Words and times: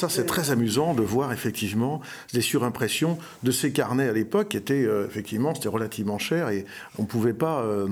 ça, 0.00 0.08
c'est 0.08 0.24
très 0.26 0.50
amusant 0.50 0.94
de 0.94 1.02
voir 1.02 1.32
effectivement 1.32 2.00
des 2.32 2.40
surimpressions 2.40 3.18
de 3.42 3.50
ces 3.50 3.70
carnets 3.72 4.08
à 4.08 4.12
l'époque 4.12 4.48
qui 4.48 4.56
étaient 4.56 4.84
euh, 4.84 5.06
effectivement, 5.06 5.54
c'était 5.54 5.68
relativement 5.68 6.18
cher 6.18 6.48
et 6.48 6.64
on 6.98 7.02
ne 7.02 7.06
pouvait 7.06 7.34
pas. 7.34 7.60
euh, 7.62 7.88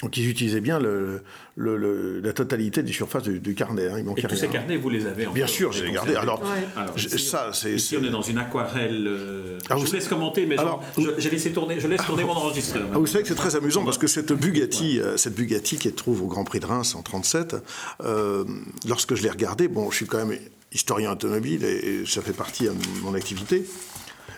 donc 0.00 0.16
ils 0.16 0.28
utilisaient 0.30 0.60
bien 0.60 0.78
le, 0.78 1.22
le- 1.56 1.76
le- 1.76 2.20
la 2.20 2.32
totalité 2.32 2.84
des 2.84 2.92
surfaces 2.92 3.24
du, 3.24 3.40
du 3.40 3.56
carnet. 3.56 3.88
hein, 3.88 3.96
il 3.98 4.08
Et 4.16 4.22
tous 4.22 4.36
ces 4.36 4.46
carnets, 4.46 4.76
vous 4.76 4.90
les 4.90 5.06
avez 5.06 5.26
Bien 5.26 5.42
encore, 5.44 5.48
sûr, 5.48 5.70
gardés. 5.72 5.90
conservez. 5.96 6.16
Alors, 6.16 6.40
Alors, 6.76 6.96
je- 6.96 7.08
ici, 7.08 7.18
ça, 7.18 7.50
c'est- 7.52 7.72
ici, 7.74 7.96
on 8.00 8.04
est 8.04 8.10
dans 8.10 8.22
une 8.22 8.38
aquarelle. 8.38 9.06
euh, 9.08 9.58
Ah, 9.68 9.74
je 9.76 9.84
vous- 9.84 9.92
laisse 9.92 10.06
commenter, 10.06 10.46
mais 10.46 10.56
Alors, 10.56 10.84
je, 10.96 11.08
j'ai 11.18 11.30
laissé 11.30 11.50
tourner, 11.50 11.80
je 11.80 11.88
laisse 11.88 12.04
tourner 12.06 12.22
mon 12.22 12.30
enregistreur. 12.34 12.86
Ah, 12.94 12.98
vous 12.98 13.06
savez 13.08 13.22
que 13.24 13.28
c'est 13.28 13.34
très 13.34 13.56
amusant 13.56 13.84
parce 13.84 13.98
que 13.98 14.06
cette 14.06 14.32
Bugatti, 14.32 15.00
euh, 15.00 15.16
cette 15.16 15.34
Bugatti 15.34 15.78
qui 15.78 15.88
se 15.88 15.94
trouve 15.94 16.22
au 16.22 16.28
Grand 16.28 16.44
Prix 16.44 16.60
de 16.60 16.66
Reims 16.66 16.94
en 16.94 17.02
37, 17.02 17.56
euh, 18.04 18.44
lorsque 18.86 19.16
je 19.16 19.22
l'ai 19.24 19.30
regardée, 19.30 19.66
bon, 19.66 19.90
je 19.90 19.96
suis 19.96 20.06
quand 20.06 20.24
même 20.24 20.38
historien 20.72 21.12
automobile 21.12 21.64
et, 21.64 22.02
et 22.02 22.06
ça 22.06 22.22
fait 22.22 22.32
partie 22.32 22.64
de 22.64 22.74
mon 23.02 23.14
activité. 23.14 23.64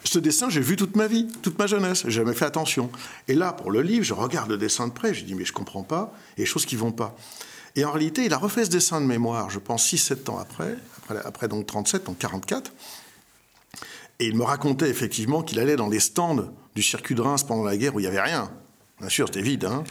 Ce 0.04 0.18
dessin, 0.18 0.48
j'ai 0.48 0.60
vu 0.60 0.76
toute 0.76 0.96
ma 0.96 1.06
vie, 1.06 1.28
toute 1.42 1.58
ma 1.58 1.66
jeunesse, 1.66 2.02
j'ai 2.04 2.12
jamais 2.12 2.32
fait 2.32 2.46
attention. 2.46 2.90
Et 3.28 3.34
là, 3.34 3.52
pour 3.52 3.70
le 3.70 3.82
livre, 3.82 4.04
je 4.04 4.14
regarde 4.14 4.50
le 4.50 4.56
dessin 4.56 4.88
de 4.88 4.92
près, 4.92 5.12
je 5.12 5.24
dis 5.24 5.34
mais 5.34 5.44
je 5.44 5.52
comprends 5.52 5.82
pas, 5.82 6.12
des 6.36 6.46
choses 6.46 6.64
qui 6.64 6.76
vont 6.76 6.92
pas. 6.92 7.16
Et 7.76 7.84
en 7.84 7.92
réalité, 7.92 8.24
il 8.24 8.32
a 8.32 8.38
refait 8.38 8.64
ce 8.64 8.70
dessin 8.70 9.00
de 9.00 9.06
mémoire, 9.06 9.50
je 9.50 9.58
pense 9.58 9.92
6-7 9.92 10.30
ans 10.30 10.38
après, 10.38 10.76
après, 10.98 11.18
après 11.24 11.48
donc 11.48 11.66
37, 11.66 12.04
donc 12.04 12.18
44. 12.18 12.72
Et 14.18 14.26
il 14.26 14.36
me 14.36 14.42
racontait 14.42 14.88
effectivement 14.88 15.42
qu'il 15.42 15.58
allait 15.58 15.76
dans 15.76 15.88
les 15.88 16.00
stands 16.00 16.52
du 16.74 16.82
circuit 16.82 17.14
de 17.14 17.22
Reims 17.22 17.42
pendant 17.42 17.64
la 17.64 17.76
guerre 17.76 17.94
où 17.94 18.00
il 18.00 18.02
n'y 18.02 18.08
avait 18.08 18.20
rien. 18.20 18.50
Bien 19.00 19.08
sûr, 19.08 19.26
c'était 19.28 19.40
vide, 19.42 19.64
hein, 19.64 19.82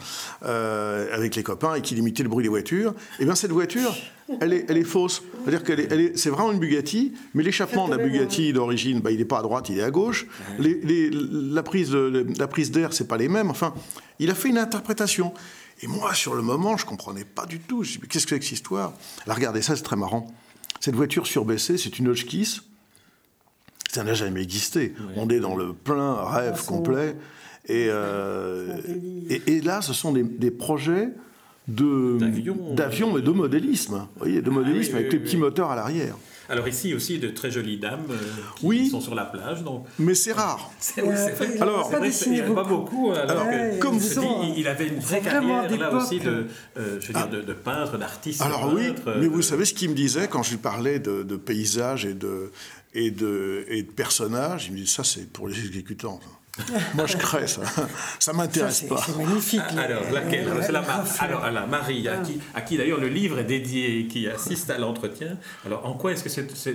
euh, 0.44 1.12
avec 1.12 1.34
les 1.34 1.42
copains 1.42 1.74
et 1.74 1.80
qu'il 1.82 1.98
imitait 1.98 2.22
le 2.22 2.28
bruit 2.28 2.44
des 2.44 2.48
voitures. 2.48 2.94
Et 3.18 3.24
bien 3.24 3.34
cette 3.34 3.50
voiture, 3.50 3.92
elle 4.40 4.52
est, 4.52 4.66
elle 4.68 4.76
est 4.78 4.84
fausse. 4.84 5.22
C'est-à-dire 5.42 5.64
qu'elle 5.64 5.80
est, 6.00 6.16
c'est 6.16 6.30
vraiment 6.30 6.52
une 6.52 6.60
Bugatti, 6.60 7.12
mais 7.34 7.42
l'échappement 7.42 7.88
de 7.88 7.96
la 7.96 8.02
Bugatti 8.02 8.52
d'origine, 8.52 9.00
bah, 9.00 9.10
il 9.10 9.18
n'est 9.18 9.24
pas 9.24 9.40
à 9.40 9.42
droite, 9.42 9.68
il 9.68 9.78
est 9.78 9.82
à 9.82 9.90
gauche. 9.90 10.26
Les- 10.60 10.80
les- 10.84 11.10
la 11.10 11.62
prise, 11.64 11.90
de- 11.90 12.26
la 12.38 12.46
prise 12.46 12.70
d'air, 12.70 12.92
c'est 12.92 13.08
pas 13.08 13.16
les 13.16 13.28
mêmes. 13.28 13.50
Enfin, 13.50 13.74
il 14.20 14.30
a 14.30 14.34
fait 14.34 14.48
une 14.48 14.58
interprétation. 14.58 15.34
Et 15.82 15.86
moi, 15.88 16.14
sur 16.14 16.34
le 16.34 16.42
moment, 16.42 16.76
je 16.76 16.86
comprenais 16.86 17.24
pas 17.24 17.46
du 17.46 17.58
tout. 17.58 17.82
Je 17.82 17.92
dis, 17.92 17.98
mais 18.02 18.06
qu'est-ce 18.06 18.26
que 18.26 18.34
c'est 18.36 18.38
que 18.38 18.44
cette 18.44 18.52
histoire? 18.52 18.92
Là, 19.26 19.34
regardez 19.34 19.62
ça, 19.62 19.74
c'est 19.74 19.82
très 19.82 19.96
marrant. 19.96 20.32
Cette 20.78 20.94
voiture 20.94 21.26
surbaissée, 21.26 21.78
c'est 21.78 21.98
une 21.98 22.08
Hotchkiss. 22.08 22.62
Ça 23.90 24.04
n'a 24.04 24.14
jamais 24.14 24.40
existé. 24.42 24.94
On 25.16 25.28
est 25.30 25.40
dans 25.40 25.56
le 25.56 25.72
plein 25.72 26.14
rêve 26.24 26.54
c'est- 26.60 26.66
complet. 26.68 27.16
Et, 27.66 27.86
euh, 27.88 28.76
et, 29.28 29.42
et 29.56 29.60
là, 29.60 29.82
ce 29.82 29.92
sont 29.92 30.12
des, 30.12 30.22
des 30.22 30.50
projets 30.50 31.10
de 31.68 32.18
D'avions. 32.74 33.12
mais 33.14 33.22
de 33.22 33.30
modélisme. 33.30 33.94
Vous 33.94 34.18
voyez, 34.18 34.42
de 34.42 34.50
modélisme 34.50 34.92
Ah 34.94 34.98
oui, 34.98 35.00
avec 35.00 35.12
oui, 35.12 35.18
les 35.18 35.18
oui. 35.18 35.24
petits 35.24 35.36
moteurs 35.36 35.70
à 35.70 35.76
l'arrière. 35.76 36.16
Alors 36.48 36.66
ici 36.66 36.94
aussi, 36.94 37.20
de 37.20 37.28
très 37.28 37.48
jolies 37.48 37.78
dames 37.78 38.00
euh, 38.10 38.16
qui 38.56 38.66
Oui. 38.66 38.88
sont 38.88 39.00
sur 39.00 39.14
la 39.14 39.24
plage. 39.24 39.62
Donc, 39.62 39.86
Mais 40.00 40.16
c'est 40.16 40.32
rare. 40.32 40.68
c'est 40.80 41.00
Euh, 41.00 41.26
Alors, 41.60 41.88
vrai 41.90 42.00
pas 42.00 42.06
il 42.26 42.32
n'y 42.32 42.42
en 42.42 42.50
a 42.50 42.54
pas 42.56 42.64
beaucoup. 42.64 43.12
Alors, 43.12 43.30
Alors, 43.30 43.44
que- 43.46 43.78
comme 43.78 43.98
vous 43.98 44.20
dit, 44.20 44.26
il- 44.56 44.58
il 44.60 44.66
avait 44.66 44.88
une 44.88 44.98
vraie 44.98 45.20
carrière 45.20 45.70
là 45.78 45.94
aussi 45.94 46.18
de, 46.18 46.46
euh, 46.76 46.98
je 47.00 47.06
veux 47.06 47.14
dire, 47.14 47.28
de, 47.28 47.42
de 47.42 47.52
peintre, 47.52 47.98
d'artiste. 47.98 48.42
Alors 48.42 48.72
oui, 48.74 48.88
peintre, 48.88 49.14
mais 49.20 49.26
euh, 49.26 49.28
vous 49.28 49.42
savez 49.42 49.64
ce 49.64 49.74
qu'il 49.74 49.90
me 49.90 49.94
disait 49.94 50.26
quand 50.26 50.42
je 50.42 50.50
lui 50.50 50.56
parlais 50.56 50.98
de, 50.98 51.22
de 51.22 51.36
paysages 51.36 52.04
et 52.04 52.14
de, 52.14 52.50
et, 52.94 53.12
de, 53.12 53.64
et 53.68 53.84
de 53.84 53.90
personnages? 53.92 54.66
Il 54.66 54.72
me 54.72 54.78
dit 54.78 54.88
ça 54.88 55.04
c'est 55.04 55.30
pour 55.32 55.46
les 55.46 55.56
exécutants. 55.56 56.18
Moi 56.94 57.06
je 57.06 57.16
crée 57.16 57.46
ça. 57.46 57.62
Ça 58.18 58.32
m'intéresse 58.32 58.80
c'est 58.80 58.88
pas. 58.88 59.02
c'est 59.06 59.16
magnifique. 59.16 59.60
Ah, 59.76 59.80
Alors, 59.82 60.02
laquelle 60.12 60.48
C'est 60.62 60.72
la, 60.72 60.82
alors, 61.20 61.50
la 61.50 61.66
Marie, 61.66 62.06
à 62.08 62.18
qui, 62.18 62.40
à 62.54 62.60
qui 62.60 62.76
d'ailleurs 62.76 63.00
le 63.00 63.08
livre 63.08 63.38
est 63.38 63.44
dédié, 63.44 64.06
qui 64.08 64.28
assiste 64.28 64.68
à 64.70 64.76
l'entretien. 64.78 65.38
Alors, 65.64 65.86
en 65.86 65.94
quoi 65.94 66.12
est-ce 66.12 66.24
que 66.24 66.28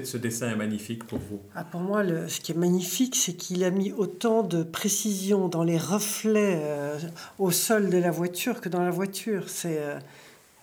ce 0.06 0.18
dessin 0.18 0.50
est 0.50 0.56
magnifique 0.56 1.04
pour 1.06 1.20
vous? 1.20 1.42
Ah, 1.56 1.64
pour 1.64 1.82
moi, 1.82 2.04
le- 2.04 2.28
ce 2.30 2.40
qui 2.42 2.54
est 2.54 2.56
magnifique, 2.58 3.16
c'est 3.16 3.34
qu'il 3.34 3.64
a 3.64 3.70
mis 3.70 3.92
autant 3.92 4.44
de 4.44 4.64
précision 4.64 5.50
dans 5.50 5.64
les 5.64 5.78
reflets 5.78 6.60
euh, 6.64 6.98
au 7.38 7.52
sol 7.52 7.90
de 7.90 7.98
la 7.98 8.12
voiture 8.12 8.62
que 8.62 8.70
dans 8.70 8.82
la 8.84 8.92
voiture. 8.92 9.44
C'est 9.48 9.78
euh, 9.80 10.00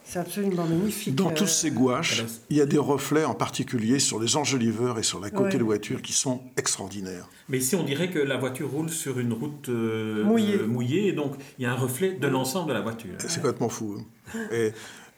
c'est 0.04 0.18
absolument 0.18 0.64
magnifique. 0.66 1.14
Dans 1.14 1.30
Euh, 1.30 1.34
tous 1.34 1.46
ces 1.46 1.70
gouaches, 1.70 2.24
il 2.50 2.56
y 2.56 2.60
a 2.60 2.66
des 2.66 2.78
reflets 2.78 3.24
en 3.24 3.34
particulier 3.34 3.98
sur 3.98 4.20
les 4.20 4.36
enjoliveurs 4.36 4.98
et 4.98 5.02
sur 5.02 5.20
la 5.20 5.30
côté 5.30 5.52
Ouais. 5.54 5.58
de 5.58 5.64
voiture 5.64 6.02
qui 6.02 6.12
sont 6.12 6.40
extraordinaires. 6.56 7.28
Mais 7.48 7.58
ici, 7.58 7.74
on 7.76 7.82
dirait 7.84 8.10
que 8.10 8.18
la 8.18 8.36
voiture 8.36 8.70
roule 8.70 8.90
sur 8.90 9.18
une 9.18 9.32
route 9.32 9.68
euh, 9.68 10.24
Mouillée. 10.24 10.56
euh, 10.60 10.66
mouillée, 10.66 11.08
et 11.08 11.12
donc 11.12 11.34
il 11.58 11.62
y 11.62 11.66
a 11.66 11.72
un 11.72 11.76
reflet 11.76 12.12
de 12.12 12.26
l'ensemble 12.26 12.68
de 12.68 12.74
la 12.74 12.80
voiture. 12.80 13.14
C'est 13.18 13.36
complètement 13.36 13.68
fou. 13.68 13.96
hein. 13.98 14.38
Et, 14.52 14.72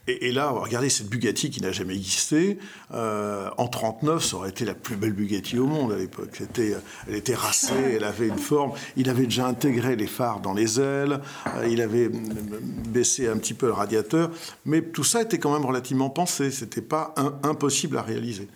et- 0.06 0.28
et 0.28 0.32
là, 0.32 0.50
regardez 0.50 0.88
cette 0.90 1.08
Bugatti 1.08 1.50
qui 1.50 1.60
n'a 1.62 1.72
jamais 1.72 1.94
existé. 1.94 2.58
Euh, 2.92 3.48
en 3.58 3.68
39, 3.68 4.24
ça 4.24 4.36
aurait 4.36 4.50
été 4.50 4.64
la 4.64 4.74
plus 4.74 4.96
belle 4.96 5.12
Bugatti 5.12 5.58
au 5.58 5.66
monde 5.66 5.92
à 5.92 5.96
l'époque. 5.96 6.30
C'était, 6.36 6.74
elle 7.08 7.14
était 7.14 7.34
racée, 7.34 7.72
elle 7.96 8.04
avait 8.04 8.28
une 8.28 8.38
forme. 8.38 8.72
Il 8.96 9.08
avait 9.08 9.24
déjà 9.24 9.46
intégré 9.46 9.96
les 9.96 10.06
phares 10.06 10.40
dans 10.40 10.54
les 10.54 10.80
ailes. 10.80 11.20
euh, 11.56 11.66
il 11.68 11.80
avait 11.80 12.10
baissé 12.88 13.28
un 13.28 13.36
petit 13.38 13.54
peu 13.54 13.66
le 13.66 13.72
radiateur. 13.72 14.30
Mais 14.64 14.82
tout 14.82 15.04
ça 15.04 15.22
était 15.22 15.38
quand 15.38 15.52
même 15.52 15.64
relativement 15.66 16.10
pensé. 16.10 16.50
C'était 16.50 16.82
pas 16.82 17.14
un- 17.16 17.34
impossible 17.42 17.96
à 17.98 18.02
réaliser. 18.02 18.48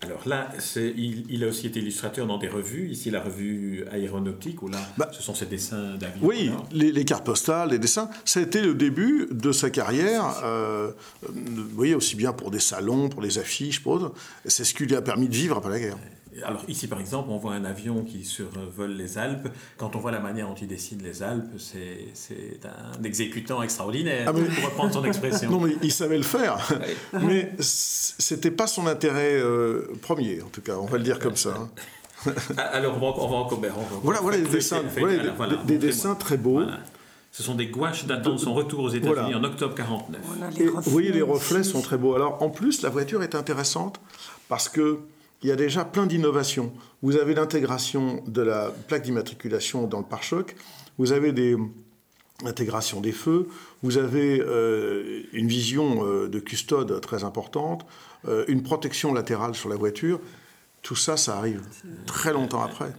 Alors 0.00 0.28
là, 0.28 0.48
il, 0.76 1.24
il 1.28 1.42
a 1.42 1.48
aussi 1.48 1.66
été 1.66 1.80
illustrateur 1.80 2.26
dans 2.26 2.38
des 2.38 2.46
revues. 2.46 2.88
Ici, 2.88 3.10
la 3.10 3.20
revue 3.20 3.84
aéronautique, 3.90 4.62
où 4.62 4.68
là, 4.68 4.78
Bah, 4.96 5.10
ce 5.12 5.22
sont 5.22 5.34
ses 5.34 5.46
dessins 5.46 5.96
d'avion. 5.96 6.20
Oui, 6.24 6.48
alors. 6.50 6.68
les, 6.72 6.92
les 6.92 7.04
cartes 7.04 7.26
postales, 7.26 7.70
les 7.70 7.80
dessins, 7.80 8.08
ça 8.24 8.38
a 8.38 8.44
été 8.44 8.60
le 8.60 8.74
début 8.74 9.26
de 9.32 9.50
sa 9.50 9.70
carrière. 9.70 10.24
euh, 10.44 10.92
vous 11.22 11.68
voyez, 11.74 11.96
aussi 11.96 12.14
bien 12.14 12.32
pour 12.32 12.52
des 12.52 12.60
salons, 12.60 13.08
pour 13.08 13.22
les 13.22 13.38
affiches, 13.38 13.82
pour 13.82 13.94
autres. 13.94 14.14
C'est 14.44 14.62
ce 14.64 14.72
qui 14.72 14.84
lui 14.86 14.94
a 14.94 15.02
permis 15.02 15.28
de 15.28 15.34
vivre 15.34 15.56
après 15.56 15.70
la 15.70 15.80
guerre. 15.80 15.98
Alors 16.44 16.62
ici, 16.68 16.86
par 16.88 17.00
exemple, 17.00 17.28
on 17.30 17.38
voit 17.38 17.54
un 17.54 17.64
avion 17.64 18.02
qui 18.04 18.24
survole 18.24 18.92
les 18.92 19.18
Alpes. 19.18 19.48
Quand 19.76 19.96
on 19.96 19.98
voit 19.98 20.10
la 20.12 20.20
manière 20.20 20.48
dont 20.48 20.54
il 20.54 20.68
dessine 20.68 21.02
les 21.02 21.22
Alpes, 21.22 21.52
c'est 21.58 22.08
c'est 22.14 22.60
un 22.64 23.02
exécutant 23.02 23.62
extraordinaire, 23.62 24.24
Ah, 24.28 24.32
mais- 24.32 24.44
pour 24.44 24.64
reprendre 24.64 24.92
son 24.92 25.04
expression. 25.04 25.50
Non, 25.50 25.60
mais 25.60 25.76
il 25.82 25.92
savait 25.92 26.16
le 26.18 26.22
faire. 26.24 26.56
Mais 27.22 27.52
c- 27.58 28.14
c'était 28.18 28.50
pas 28.50 28.66
son 28.66 28.86
intérêt 28.86 29.34
euh, 29.40 29.82
premier, 30.02 30.42
en 30.42 30.48
tout 30.48 30.60
cas. 30.62 30.76
On 30.76 30.86
va 30.86 30.98
le 30.98 31.04
dire 31.04 31.18
comme 31.18 31.36
ça. 31.36 31.54
hein. 31.58 31.68
Ah, 32.56 32.62
Alors, 32.62 32.96
on 32.96 33.00
va, 33.00 33.06
on 33.22 33.28
va 33.28 33.36
encore... 33.36 33.58
on 33.58 33.60
va 33.62 33.68
encore- 33.68 34.00
Voilà, 34.02 34.20
voilà 34.20 34.38
des 34.38 34.48
dessins, 34.48 34.82
voilà, 34.98 35.16
des- 35.22 35.30
voilà, 35.30 35.52
des, 35.52 35.58
montrez-moi. 35.58 35.78
dessins 35.86 36.14
très 36.16 36.36
beaux. 36.36 36.54
Voilà. 36.54 36.80
Ce 37.30 37.42
sont 37.44 37.54
des 37.54 37.66
gouaches 37.68 38.06
datant 38.06 38.32
de 38.32 38.38
son 38.38 38.54
retour 38.54 38.80
aux 38.80 38.88
États-Unis 38.88 39.14
Voilà. 39.14 39.38
en 39.38 39.44
octobre 39.44 39.74
49. 39.76 40.20
voilà, 40.24 40.50
les 40.50 40.64
Et 40.64 40.68
vous 40.68 40.80
voyez, 40.90 41.12
les 41.12 41.22
reflets 41.22 41.62
sont 41.62 41.80
très 41.82 41.96
beaux. 41.96 42.14
Alors, 42.16 42.42
en 42.42 42.48
plus, 42.50 42.82
la 42.82 42.88
voiture 42.90 43.22
est 43.22 43.34
intéressante 43.36 44.00
parce 44.48 44.68
que 44.68 44.98
il 45.42 45.48
y 45.48 45.52
a 45.52 45.56
déjà 45.56 45.84
plein 45.84 46.06
d'innovations. 46.06 46.72
Vous 47.02 47.16
avez 47.16 47.34
l'intégration 47.34 48.22
de 48.26 48.42
la 48.42 48.70
plaque 48.88 49.02
d'immatriculation 49.02 49.86
dans 49.86 49.98
le 49.98 50.04
pare-choc. 50.04 50.56
Vous 50.98 51.12
avez 51.12 51.32
des 51.32 51.56
l'intégration 52.44 53.00
des 53.00 53.12
feux. 53.12 53.48
Vous 53.82 53.98
avez 53.98 54.40
euh, 54.40 55.22
une 55.32 55.48
vision 55.48 56.06
euh, 56.06 56.28
de 56.28 56.38
custode 56.38 57.00
très 57.00 57.24
importante, 57.24 57.84
euh, 58.26 58.44
une 58.48 58.62
protection 58.62 59.12
latérale 59.12 59.54
sur 59.54 59.68
la 59.68 59.76
voiture. 59.76 60.20
Tout 60.82 60.96
ça, 60.96 61.16
ça 61.16 61.36
arrive 61.36 61.62
très 62.06 62.32
longtemps 62.32 62.62
après. 62.62 62.92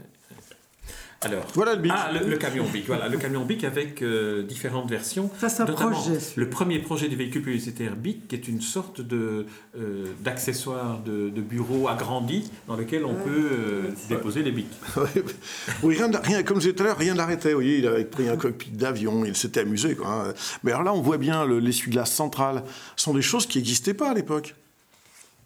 Alors, 1.22 1.46
Voilà 1.53 1.75
le 1.75 1.81
Bic. 1.81 1.91
Ah, 1.94 2.12
le, 2.13 2.25
le 2.30 2.38
camion 2.38 2.63
Bic, 2.72 2.88
voilà, 2.88 3.09
le 3.09 3.18
camion 3.18 3.44
Bic 3.44 3.66
avec 3.66 4.02
euh, 4.02 4.41
différentes 4.44 4.90
versions. 4.90 5.30
Ça, 5.38 5.50
c'est 5.50 5.63
un 5.63 5.66
projet. 5.66 6.18
Le 6.38 6.50
premier 6.50 6.80
projet 6.80 7.09
du 7.09 7.18
véhicule 7.18 7.41
publicitaire 7.41 7.97
Bic, 7.97 8.30
qui 8.30 8.35
est 8.35 8.47
une 8.47 8.62
sorte 8.62 9.02
de 9.02 9.46
euh, 9.78 10.06
d'accessoire 10.22 11.00
de, 11.02 11.30
de 11.30 11.41
bureau 11.41 11.90
agrandi 11.90 12.50
dans 12.68 12.78
lequel 12.78 13.03
on 13.03 13.16
peut 13.16 13.50
euh, 13.52 13.81
déposer 14.07 14.44
les 14.44 14.52
bics. 14.52 14.68
oui, 15.84 15.97
rien, 15.97 16.09
rien, 16.24 16.44
comme 16.44 16.57
je 16.57 16.68
disais 16.68 16.74
tout 16.74 16.84
à 16.84 16.85
l'heure, 16.88 16.97
rien 16.97 17.16
n'arrêtait. 17.16 17.50
Vous 17.50 17.56
voyez, 17.56 17.80
il 17.80 17.88
avait 17.88 18.06
pris 18.06 18.30
un 18.30 18.38
cockpit 18.38 18.69
d'avion, 18.72 19.25
il 19.25 19.36
s'était 19.36 19.59
amusé. 19.62 19.96
Quoi, 19.96 20.07
hein. 20.30 20.34
Mais 20.63 20.72
alors 20.72 20.83
là, 20.83 20.94
on 20.94 21.01
voit 21.01 21.18
bien 21.18 21.44
le- 21.45 21.60
l'essuie-glace 21.60 22.12
central. 22.13 22.63
Ce 22.95 23.04
sont 23.04 23.13
des 23.13 23.22
choses 23.22 23.45
qui 23.45 23.57
n'existaient 23.57 23.94
pas 23.94 24.12
à 24.12 24.13
l'époque. 24.13 24.56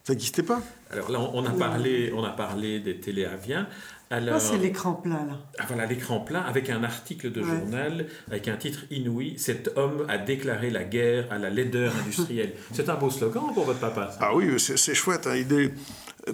Ça 0.03 0.13
n'existait 0.13 0.43
pas. 0.43 0.61
Alors 0.91 1.09
là, 1.09 1.19
on 1.19 1.31
on 1.39 1.45
a 1.47 1.49
parlé, 1.51 2.11
on 2.15 2.23
a 2.23 2.29
parlé 2.29 2.79
des 2.79 2.97
téléaviens. 2.97 3.67
Alors, 4.15 4.35
Ah, 4.35 4.39
c'est 4.39 4.57
l'écran 4.59 4.93
plat, 4.93 5.25
là. 5.27 5.39
ah, 5.57 5.63
voilà 5.67 5.85
l'écran 5.87 6.19
plat 6.19 6.41
avec 6.41 6.69
un 6.69 6.83
article 6.83 7.31
de 7.31 7.41
Ouais. 7.41 7.47
journal 7.47 8.05
avec 8.29 8.47
un 8.47 8.57
titre 8.57 8.81
inouï. 8.91 9.33
Cet 9.37 9.71
homme 9.75 10.05
a 10.07 10.19
déclaré 10.19 10.69
la 10.69 10.83
guerre 10.83 11.27
à 11.31 11.39
la 11.39 11.49
laideur 11.49 11.91
industrielle. 11.99 12.53
C'est 12.73 12.89
un 12.89 12.95
beau 12.95 13.09
slogan 13.09 13.45
pour 13.55 13.65
votre 13.65 13.79
papa. 13.79 14.11
ça. 14.11 14.19
Ah 14.21 14.35
oui, 14.35 14.59
c'est 14.59 14.77
c'est 14.77 14.93
chouette. 14.93 15.25
hein, 15.25 15.33
est- 15.33 15.73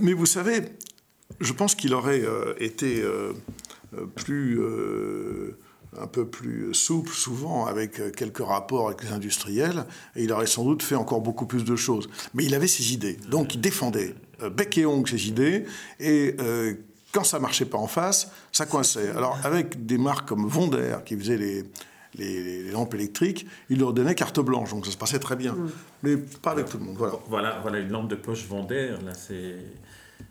Mais 0.02 0.12
vous 0.14 0.26
savez, 0.26 0.62
je 1.40 1.54
pense 1.54 1.74
qu'il 1.74 1.94
aurait 1.94 2.22
euh, 2.22 2.54
été 2.60 3.02
euh, 3.02 3.31
euh, 3.98 4.06
plus. 4.24 4.60
euh, 4.60 5.58
un 6.00 6.06
peu 6.06 6.28
plus 6.28 6.72
souple 6.76 7.12
souvent 7.12 7.66
avec 7.66 8.00
quelques 8.16 8.46
rapports 8.46 8.90
avec 8.90 9.04
les 9.04 9.12
industriels 9.12 9.86
et 10.16 10.24
il 10.24 10.31
aurait 10.31 10.46
sans 10.46 10.64
doute 10.64 10.84
fait 10.84 10.94
encore 10.94 11.20
beaucoup 11.20 11.48
plus 11.48 11.64
de 11.66 11.76
choses. 11.76 12.08
Mais 12.36 12.46
il 12.46 12.54
avait 12.54 12.68
ses 12.68 12.94
idées, 12.94 13.18
donc 13.31 13.56
il 13.56 13.60
défendait 13.62 14.14
euh, 14.44 14.52
bec 14.52 14.78
et 14.78 14.86
ongle 14.86 15.10
ses 15.10 15.28
idées 15.28 15.66
et 16.00 16.36
euh, 16.40 16.76
quand 17.11 17.23
ça 17.23 17.39
marchait 17.39 17.65
pas 17.65 17.77
en 17.77 17.88
face, 17.88 18.31
ça 18.51 18.65
coinçait. 18.65 19.09
Alors 19.11 19.38
avec 19.44 19.85
des 19.85 19.97
marques 19.97 20.27
comme 20.27 20.47
Vonder 20.47 20.97
qui 21.06 21.17
faisaient 21.17 21.38
les, 21.38 21.63
les, 22.15 22.71
lampes 22.71 22.94
électriques, 22.94 23.47
il 23.69 23.79
leur 23.79 23.94
donnait 23.94 24.15
carte 24.15 24.39
blanche, 24.39 24.71
donc 24.71 24.85
ça 24.85 24.91
se 24.91 24.97
passait 24.97 25.19
très 25.19 25.35
bien. 25.35 25.53
Mm. 25.53 25.71
Mais 26.03 26.17
pas 26.17 26.51
avec 26.51 26.69
tout 26.69 26.77
le 26.77 26.85
monde. 26.85 26.95
Voilà. 26.97 27.13
Voilà, 27.27 27.59
voilà 27.61 27.79
une 27.79 27.89
lampe 27.89 28.09
de 28.09 28.15
poche 28.15 28.45
Vendère, 28.47 29.01
là, 29.01 29.13
c'est. 29.13 29.56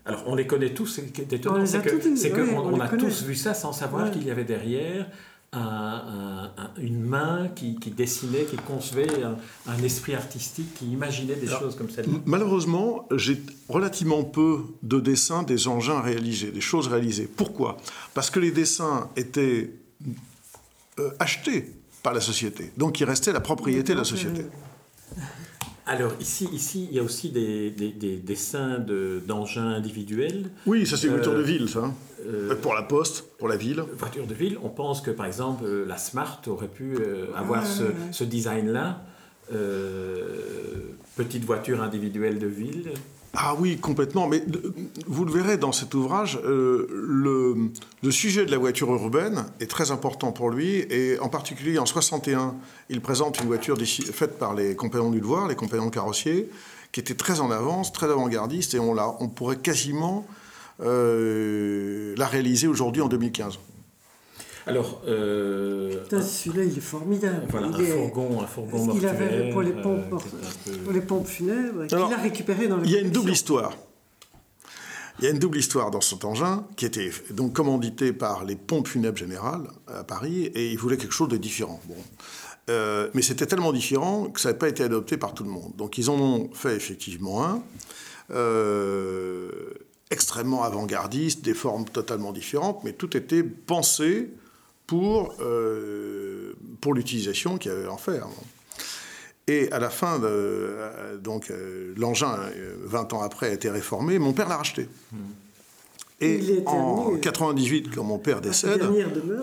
Alors, 0.05 0.23
on 0.27 0.35
les 0.35 0.47
connaît 0.47 0.73
tous, 0.73 0.87
c'est 0.87 1.33
étonnant, 1.33 1.65
c'est 1.65 2.29
qu'on 2.31 2.57
on, 2.57 2.73
on 2.75 2.79
a 2.79 2.87
tous 2.89 3.23
vu 3.23 3.35
ça 3.35 3.53
sans 3.53 3.73
savoir 3.73 4.11
qu'il 4.11 4.25
y 4.25 4.31
avait 4.31 4.43
derrière 4.43 5.07
une 5.53 7.01
main 7.01 7.49
qui, 7.55 7.75
dessinait, 7.91 8.45
qui 8.45 8.57
concevait 8.57 9.23
un, 9.67 9.83
esprit 9.83 10.13
artistique, 10.13 10.73
qui 10.75 10.91
imaginait 10.91 11.35
des 11.35 11.47
choses 11.47 11.75
comme 11.75 11.89
celle-là 11.89 12.19
Malheureusement, 12.25 13.07
j'ai 13.15 13.41
relativement 13.67 14.23
peu 14.23 14.59
de 14.83 14.99
dessins 14.99 15.43
des 15.43 15.67
engins 15.67 16.01
réalisés, 16.01 16.51
des 16.51 16.61
choses 16.61 16.87
réalisées. 16.87 17.27
Pourquoi? 17.27 17.77
Parce 18.13 18.29
que 18.29 18.39
les 18.39 18.51
dessins 18.51 19.09
étaient 19.15 19.71
euh, 20.99 21.09
achetés 21.19 21.71
par 22.03 22.13
la 22.13 22.21
société. 22.21 22.71
Donc 22.77 22.99
il 22.99 23.05
restait 23.05 23.33
la 23.33 23.41
propriété 23.41 23.93
de 23.93 23.99
la 23.99 24.05
société. 24.05 24.45
Alors 25.89 26.11
ici, 26.19 26.47
ici, 26.53 26.87
il 26.91 26.95
y 26.95 26.99
a 26.99 27.03
aussi 27.03 27.31
des, 27.31 27.71
dessins 28.23 28.77
d'engins 29.25 29.69
individuels. 29.69 30.51
Oui, 30.67 30.85
ça 30.85 30.97
c'est 30.97 31.07
une 31.07 31.13
voiture 31.13 31.33
de 31.33 31.39
euh, 31.39 31.41
ville, 31.41 31.67
ça. 31.67 31.79
Hein. 31.79 31.93
Euh, 32.27 32.53
pour 32.61 32.75
la 32.75 32.83
poste, 32.83 33.25
pour 33.39 33.47
la 33.47 33.57
ville. 33.57 33.83
Voiture 33.97 34.27
de 34.27 34.35
ville, 34.35 34.59
on 34.61 34.69
pense 34.69 35.01
que 35.01 35.09
par 35.09 35.25
exemple 35.25 35.65
la 35.87 35.97
Smart 35.97 36.39
aurait 36.45 36.67
pu 36.67 36.95
euh, 36.95 37.33
avoir 37.35 37.65
ce, 37.65 37.85
ce 38.11 38.23
design-là. 38.23 39.01
petite 41.15 41.43
voiture 41.43 41.81
individuelle 41.81 42.37
de 42.37 42.47
ville. 42.47 42.91
Ah 43.33 43.55
oui, 43.57 43.77
complètement. 43.77 44.27
Mais 44.27 44.43
vous 45.07 45.23
le 45.23 45.31
verrez 45.31 45.57
dans 45.57 45.71
cet 45.71 45.93
ouvrage, 45.93 46.39
euh, 46.43 46.87
le, 46.91 48.11
sujet 48.11 48.45
de 48.45 48.51
la 48.51 48.57
voiture 48.57 48.91
urbaine 48.91 49.45
est 49.59 49.69
très 49.69 49.91
important 49.91 50.31
pour 50.31 50.49
lui. 50.49 50.85
Et 50.89 51.19
en 51.19 51.29
particulier, 51.29 51.77
en 51.77 51.85
61, 51.85 52.55
il 52.89 53.01
présente 53.01 53.39
une 53.39 53.47
voiture 53.47 53.77
faite 53.77 54.39
par 54.39 54.55
les 54.55 54.75
compagnons 54.75 55.11
du 55.11 55.19
devoir, 55.19 55.47
les 55.47 55.55
compagnons 55.55 55.89
carrossiers, 55.89 56.49
qui 56.91 56.99
était 56.99 57.13
très 57.13 57.39
en 57.39 57.51
avance, 57.51 57.93
très 57.93 58.07
avant-gardiste. 58.07 58.73
Et 58.73 58.79
on, 58.79 58.95
on 58.97 59.27
pourrait 59.27 59.57
quasiment 59.57 60.25
euh, 60.81 62.15
la 62.17 62.25
réaliser 62.25 62.67
aujourd'hui 62.67 63.01
en 63.01 63.09
2015. 63.09 63.59
Alors, 64.69 65.01
euh, 65.07 66.03
celui-là, 66.11 66.63
il 66.63 66.77
est 66.77 66.81
formidable. 66.81 67.47
Voilà, 67.49 67.67
un, 67.67 67.73
fourgon, 67.73 68.41
un 68.41 68.47
fourgon 68.47 68.85
mortuaire. 68.85 69.15
Il 69.17 69.23
avait 69.23 69.49
pour 69.51 69.61
les 69.63 69.71
pompes, 69.71 70.13
euh, 70.67 70.77
pour 70.83 70.93
les 70.93 71.01
pompes 71.01 71.27
funèbres, 71.27 71.87
qu'il 71.87 71.97
a 71.97 72.17
récupéré 72.17 72.67
dans 72.67 72.81
Il 72.83 72.91
y 72.91 72.95
a 72.95 72.99
une 72.99 73.09
double 73.09 73.31
histoire. 73.31 73.75
Il 75.17 75.25
y 75.25 75.27
a 75.27 75.31
une 75.31 75.39
double 75.39 75.57
histoire 75.57 75.91
dans 75.91 76.01
cet 76.01 76.23
engin 76.23 76.65
qui 76.77 76.85
était 76.85 77.11
donc 77.31 77.53
commandité 77.53 78.13
par 78.13 78.45
les 78.45 78.55
pompes 78.55 78.87
funèbres 78.87 79.17
générales 79.17 79.67
à 79.87 80.03
Paris 80.03 80.45
et 80.45 80.71
ils 80.71 80.77
voulaient 80.77 80.97
quelque 80.97 81.13
chose 81.13 81.27
de 81.27 81.35
différent. 81.35 81.81
Bon. 81.87 81.95
Euh, 82.69 83.09
mais 83.13 83.21
c'était 83.21 83.47
tellement 83.47 83.73
différent 83.73 84.29
que 84.29 84.39
ça 84.39 84.49
n'avait 84.49 84.59
pas 84.59 84.69
été 84.69 84.83
adopté 84.83 85.17
par 85.17 85.33
tout 85.33 85.43
le 85.43 85.49
monde. 85.49 85.73
Donc 85.75 85.97
ils 85.97 86.09
en 86.09 86.19
ont 86.19 86.49
fait 86.53 86.75
effectivement 86.75 87.43
un. 87.43 87.61
Euh, 88.31 89.49
extrêmement 90.11 90.63
avant-gardiste, 90.63 91.43
des 91.43 91.53
formes 91.53 91.85
totalement 91.85 92.31
différentes, 92.31 92.83
mais 92.83 92.93
tout 92.93 93.15
était 93.17 93.43
pensé 93.43 94.29
pour, 94.89 95.35
euh, 95.39 96.53
pour 96.81 96.95
l'utilisation 96.95 97.59
qu'il 97.59 97.71
y 97.71 97.75
avait 97.75 97.87
en 97.87 97.97
faire. 97.97 98.25
Et 99.45 99.71
à 99.71 99.77
la 99.77 99.91
fin, 99.91 100.17
de, 100.17 100.25
euh, 100.25 101.17
donc 101.17 101.51
euh, 101.51 101.93
l'engin, 101.95 102.35
20 102.85 103.13
ans 103.13 103.21
après, 103.21 103.49
a 103.49 103.53
été 103.53 103.69
réformé. 103.69 104.17
Mon 104.17 104.33
père 104.33 104.49
l'a 104.49 104.57
racheté. 104.57 104.89
Et 106.21 106.63
en 106.65 107.17
98, 107.17 107.93
quand 107.93 108.03
mon 108.03 108.17
père 108.17 108.41
décède, 108.41 108.81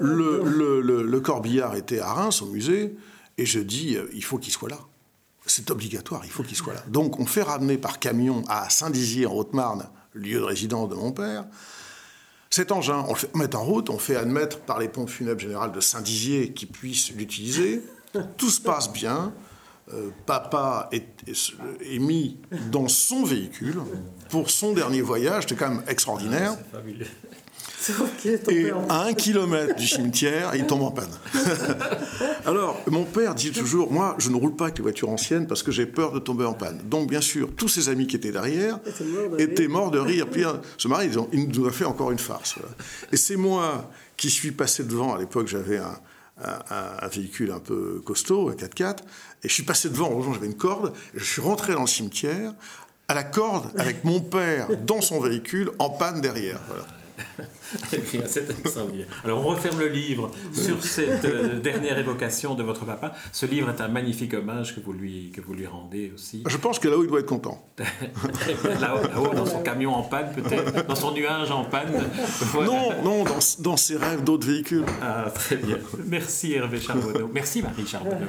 le, 0.01 0.43
le, 0.81 1.03
le, 1.05 1.21
corbillard 1.21 1.77
était 1.77 2.01
à 2.01 2.13
Reims, 2.13 2.43
au 2.43 2.47
musée, 2.47 2.97
et 3.39 3.47
je 3.47 3.61
dis, 3.61 3.97
il 4.13 4.25
faut 4.25 4.39
qu'il 4.39 4.53
soit 4.53 4.69
là. 4.69 4.81
C'est 5.47 5.71
obligatoire, 5.71 6.23
il 6.25 6.31
faut 6.33 6.43
qu'il 6.43 6.57
soit 6.57 6.75
là. 6.75 6.83
Donc 6.89 7.21
on 7.21 7.25
fait 7.25 7.43
ramener 7.43 7.79
par 7.79 8.01
camion 8.01 8.43
à 8.49 8.69
Saint-Dizier, 8.69 9.27
en 9.27 9.35
Haute-Marne, 9.35 9.89
lieu 10.13 10.41
de 10.41 10.45
résidence 10.45 10.89
de 10.89 10.97
mon 10.97 11.13
père, 11.13 11.45
cet 12.57 12.73
engin, 12.73 13.05
on 13.07 13.13
le 13.13 13.19
fait 13.19 13.35
mettre 13.37 13.59
en 13.59 13.65
route, 13.65 13.91
on 13.91 13.99
fait 13.99 14.17
admettre 14.17 14.61
par 14.61 14.79
les 14.79 14.89
pompes 14.89 15.11
funèbres 15.11 15.41
générales 15.41 15.73
de 15.73 15.81
Saint-Dizier 15.81 16.53
qu'ils 16.53 16.69
puissent 16.69 17.13
l'utiliser. 17.13 17.83
Tout 18.39 18.49
se 18.49 18.63
passe 18.63 18.91
bien. 18.91 19.35
Euh, 19.93 20.09
papa 20.25 20.89
est, 20.91 21.07
est, 21.29 21.99
mis 21.99 22.39
dans 22.73 22.89
son 22.89 23.25
véhicule 23.25 23.77
pour 24.31 24.49
son 24.49 24.73
dernier 24.73 25.03
voyage. 25.03 25.43
C'était 25.43 25.57
quand 25.57 25.69
même 25.69 25.85
extraordinaire. 25.87 26.57
Ah, 26.75 26.79
et 28.49 28.71
à 28.89 29.03
un 29.03 29.15
kilomètre 29.15 29.77
du 29.77 29.87
cimetière, 29.87 30.55
il 30.55 30.67
tombe 30.67 30.83
en 30.83 30.91
panne. 30.91 31.11
Alors, 32.47 32.81
mon 32.89 33.05
père 33.05 33.35
dit 33.35 33.53
toujours, 33.53 33.93
moi, 33.93 34.15
je 34.19 34.31
ne 34.31 34.37
roule 34.37 34.55
pas 34.55 34.65
avec 34.65 34.79
les 34.79 34.83
voitures 34.83 35.11
anciennes 35.11 35.47
parce 35.47 35.63
que 35.63 35.73
j'ai 35.73 35.87
peur 35.87 36.13
de 36.13 36.19
tomber 36.19 36.45
en 36.45 36.55
panne. 36.55 36.81
Donc, 36.85 37.09
bien 37.09 37.21
sûr, 37.21 37.51
tous 37.57 37.69
ses 37.69 37.89
amis 37.89 38.07
qui 38.07 38.17
étaient 38.17 38.33
derrière 38.33 38.79
étaient 39.39 39.69
morts 39.69 39.91
de 39.91 39.99
rire. 39.99 40.27
Puis, 40.31 40.45
ce 40.79 40.89
mari, 40.89 41.11
il 41.33 41.49
nous 41.49 41.67
a 41.67 41.73
fait 41.73 41.85
encore 41.85 42.11
une 42.11 42.19
farce. 42.19 42.57
Et 43.13 43.17
c'est 43.17 43.37
moi 43.37 43.91
qui 44.17 44.31
suis 44.31 44.53
passé 44.53 44.85
devant. 44.85 45.15
À 45.15 45.19
l'époque, 45.19 45.49
j'avais 45.49 45.79
un, 45.79 45.99
un, 46.43 47.09
véhicule 47.09 47.51
un 47.53 47.61
peu 47.61 48.01
costaud, 48.05 48.51
un 48.51 48.55
4x4, 48.55 48.99
et 49.43 49.49
je 49.49 49.53
suis 49.53 49.63
passé 49.63 49.89
devant, 49.89 50.11
heureusement 50.11 50.35
j'avais 50.35 50.47
une 50.47 50.57
corde, 50.57 50.93
je 51.15 51.25
suis 51.25 51.41
rentré 51.41 51.75
dans 51.75 51.83
le 51.83 51.87
cimetière 51.87 52.53
à 53.09 53.15
la 53.15 53.23
corde 53.23 53.71
avec 53.79 54.05
mon 54.05 54.21
père 54.21 54.69
dans 54.85 55.01
son 55.01 55.21
véhicule 55.21 55.71
en 55.79 55.91
panne 55.91 56.21
derrière. 56.21 56.61
Voilà. 56.69 56.85
Alors 59.25 59.45
on 59.45 59.49
referme 59.49 59.81
le 59.81 59.89
livre 59.89 60.31
sur 60.53 60.83
cette 60.83 61.25
euh, 61.25 61.59
dernière 61.59 61.99
évocation 61.99 62.55
de 62.55 62.63
votre 62.63 62.85
papa. 62.85 63.15
Ce 63.33 63.47
livre 63.47 63.71
est 63.71 63.81
un 63.81 63.89
magnifique 63.89 64.35
hommage 64.35 64.75
que 64.75 64.81
vous 64.81 64.93
lui, 64.93 65.31
que 65.31 65.41
vous 65.41 65.55
lui 65.55 65.67
rendez 65.67 66.13
aussi. 66.15 66.43
Je 66.47 66.57
pense 66.57 66.79
que 66.79 66.89
là-haut, 66.89 67.05
il 67.05 67.09
doit 67.09 67.21
être 67.21 67.27
content. 67.27 67.67
là-haut, 68.81 69.35
dans 69.35 69.47
son 69.47 69.63
camion 69.63 69.95
en 69.95 70.03
panne 70.03 70.33
peut-être, 70.35 70.87
dans 70.87 70.95
son 70.95 71.13
nuage 71.13 71.51
en 71.51 71.65
panne. 71.65 71.93
Non, 72.55 73.03
non, 73.03 73.25
dans, 73.25 73.39
dans 73.61 73.77
ses 73.77 73.97
rêves 73.97 74.25
d'autres 74.25 74.47
véhicules. 74.47 74.85
Ah, 75.03 75.31
très 75.35 75.57
bien. 75.57 75.79
Merci 76.07 76.55
Hervé 76.55 76.81
Charbonneau. 76.81 77.31
Merci 77.33 77.63
Marie 77.63 77.87
Charbonneau. 77.87 78.27